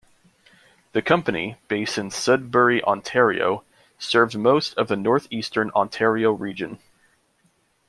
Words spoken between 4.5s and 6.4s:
of the Northeastern Ontario